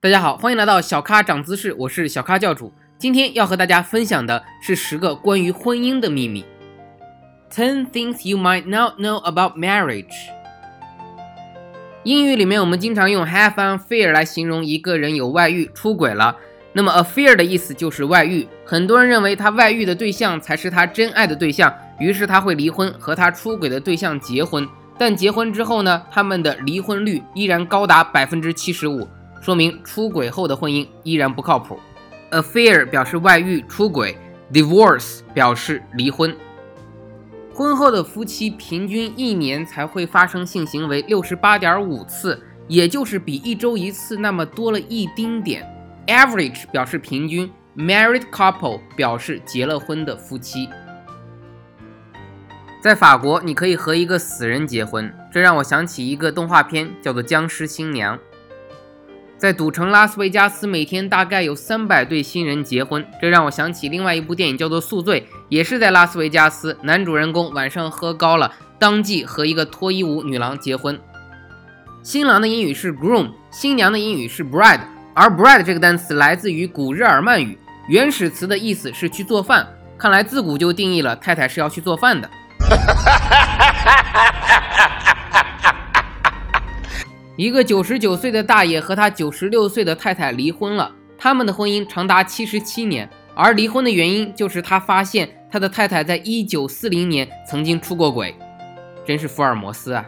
[0.00, 2.72] 大家好，欢迎来到小咖长姿势，我是小咖教主。
[2.98, 6.44] 今天要和大家分享的是十个关于婚姻的秘密。
[7.52, 10.14] Ten things you might not know about marriage。
[12.04, 16.36] 英语里面我们经常用 have an affair 来形容一个人有外遇、出轨了。
[16.72, 18.46] 那么 affair 的意思就是外遇。
[18.64, 24.64] 很多人认为他外遇的对象才是他真爱的对象，于是他会离婚和他出轨的对象结婚。
[24.96, 29.08] 但结婚之后呢，他们的离婚率依然高达百分之七十五。
[29.40, 31.78] 说明出轨后的婚姻依然不靠谱。
[32.30, 34.16] Affair 表示外遇、出轨
[34.52, 36.36] ，divorce 表示离婚。
[37.54, 45.66] 婚后的夫妻平均一年才会发生性行为六十八点五次，也就是比一周一次那么多了一丁点。
[46.06, 50.68] Average 表示平均，married couple 表示结了婚的夫妻。
[52.80, 58.16] 在法国，你可以和一个死人结婚，这让我想起一个动画片，叫做《僵尸新娘》。
[59.38, 66.76] 在赌城拉斯维加斯，每天大概有三百对新人结婚，这让我想起另外一部电影，叫做《宿醉》，也是在拉斯维加斯。
[66.82, 70.98] 男主人公晚上喝高了，当即和一个脱衣舞女郎结婚。
[72.02, 74.80] 新郎的英语是 groom，新娘的英语是 bride，
[75.14, 77.56] 而 bride 这个单词来自于古日耳曼语，
[77.88, 79.64] 原始词的意思是去做饭。
[79.96, 82.28] 看来自古就定义了太太是要去做饭的。
[87.38, 98.34] 一个九十九岁的大爷和他九十六岁的太太离婚了，他们的婚姻长达七十七年，而离婚的原因就是他发现他的太太在一九四零年曾经出过轨，
[99.06, 100.04] 真是福尔摩斯啊！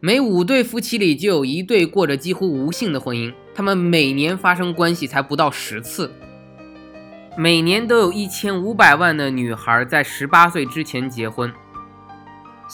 [0.00, 6.12] 每五对夫妻里就有一对过着几乎无性的婚姻，他们每年发生关系才不到十次，
[7.38, 11.50] 每年都有一千五百万的女孩在十八岁之前结婚。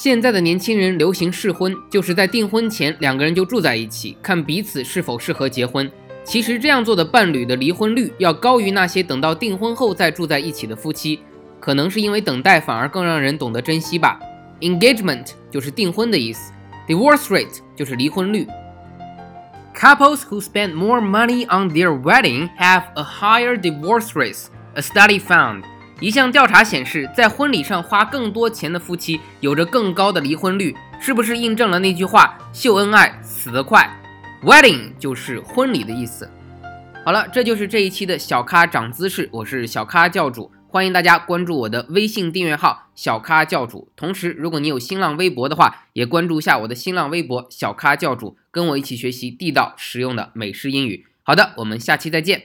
[0.03, 5.92] 现在的年轻人流行试婚，就是在订婚前两个人就住在一起，看彼此是否适合结婚。
[6.25, 11.20] 其实这样做的伴侣的离婚率要高于那些等到订婚后再住在一起的夫妻，
[11.61, 14.19] 可能是因为等待反而更让人懂得珍惜吧。
[14.61, 16.51] Engagement 就是订婚的意思
[16.89, 18.47] ，Divorce rate 就是离婚率。
[19.77, 24.47] Couples who spend more money on their wedding have a higher divorce rate.
[24.77, 25.64] A study found.
[26.00, 33.86] 一项调查显示，在婚礼上花更多钱的夫妻有着更高的离婚率，是不是印证了那句话“秀恩爱死得快
[34.42, 36.27] ”？Wedding 就是婚礼的意思。
[37.05, 43.92] 好了，这就是这一期的小咖长姿势，我是小咖教主，欢迎大家关注我的微信订阅号“小咖教主”。
[43.94, 51.06] 同时，如果你有新浪微博的话，也关注一下我的新浪微博“小咖教主”，跟我一起学习地道实用的美式英语。
[51.22, 52.44] 好的，我们下期再见。